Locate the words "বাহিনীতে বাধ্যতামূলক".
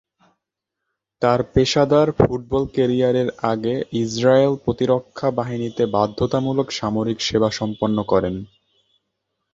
5.31-6.67